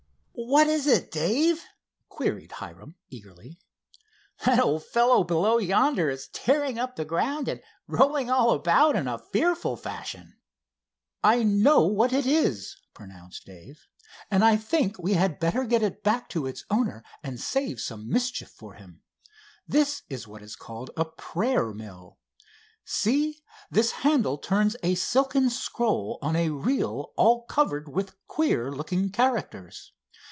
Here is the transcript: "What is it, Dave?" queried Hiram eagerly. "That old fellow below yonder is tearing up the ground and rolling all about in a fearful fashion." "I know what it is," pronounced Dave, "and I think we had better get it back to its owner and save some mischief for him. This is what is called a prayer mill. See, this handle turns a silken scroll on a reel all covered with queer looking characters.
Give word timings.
"What 0.43 0.65
is 0.65 0.87
it, 0.87 1.11
Dave?" 1.11 1.63
queried 2.09 2.53
Hiram 2.53 2.95
eagerly. 3.11 3.59
"That 4.43 4.59
old 4.59 4.83
fellow 4.83 5.23
below 5.23 5.59
yonder 5.59 6.09
is 6.09 6.29
tearing 6.29 6.79
up 6.79 6.95
the 6.95 7.05
ground 7.05 7.47
and 7.47 7.61
rolling 7.85 8.31
all 8.31 8.49
about 8.49 8.95
in 8.95 9.07
a 9.07 9.19
fearful 9.19 9.77
fashion." 9.77 10.35
"I 11.23 11.43
know 11.43 11.85
what 11.85 12.11
it 12.11 12.25
is," 12.25 12.75
pronounced 12.95 13.45
Dave, 13.45 13.85
"and 14.31 14.43
I 14.43 14.57
think 14.57 14.97
we 14.97 15.13
had 15.13 15.37
better 15.39 15.63
get 15.63 15.83
it 15.83 16.01
back 16.01 16.27
to 16.29 16.47
its 16.47 16.65
owner 16.71 17.03
and 17.21 17.39
save 17.39 17.79
some 17.79 18.09
mischief 18.09 18.49
for 18.49 18.73
him. 18.73 19.03
This 19.67 20.01
is 20.09 20.27
what 20.27 20.41
is 20.41 20.55
called 20.55 20.89
a 20.97 21.05
prayer 21.05 21.71
mill. 21.71 22.17
See, 22.83 23.43
this 23.69 23.91
handle 23.91 24.39
turns 24.39 24.75
a 24.81 24.95
silken 24.95 25.51
scroll 25.51 26.17
on 26.19 26.35
a 26.35 26.49
reel 26.49 27.13
all 27.15 27.45
covered 27.45 27.87
with 27.89 28.17
queer 28.27 28.71
looking 28.71 29.11
characters. 29.11 29.91